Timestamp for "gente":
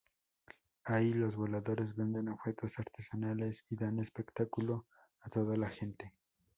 5.69-6.15